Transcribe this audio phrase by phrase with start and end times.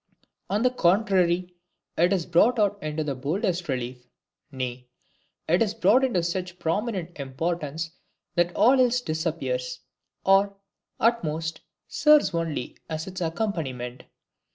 [0.49, 1.53] On the contrary,
[1.95, 4.07] it is brought out in the boldest relief,
[4.51, 4.87] nay,
[5.47, 7.91] it is brought into such prominent importance
[8.33, 9.81] that all else disappears,
[10.25, 10.55] or,
[10.99, 14.05] at most, serves only as its accompaniment.